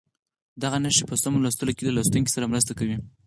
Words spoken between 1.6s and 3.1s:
کې له لوستونکي سره مرسته کوي.